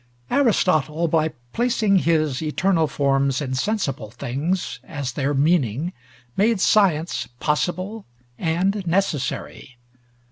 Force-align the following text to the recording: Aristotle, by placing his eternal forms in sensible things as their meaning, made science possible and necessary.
Aristotle, 0.31 1.07
by 1.07 1.27
placing 1.53 1.99
his 1.99 2.41
eternal 2.41 2.87
forms 2.87 3.39
in 3.39 3.53
sensible 3.53 4.09
things 4.09 4.79
as 4.83 5.11
their 5.11 5.35
meaning, 5.35 5.93
made 6.35 6.59
science 6.59 7.27
possible 7.39 8.07
and 8.39 8.87
necessary. 8.87 9.77